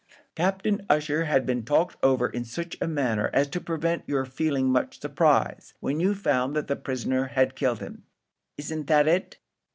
[0.33, 4.65] "Captain Ussher had been talked over in such a manner as to prevent your feeling
[4.67, 8.01] much surprise, when you found that the prisoner had killed him,
[8.57, 9.37] isn't that it?"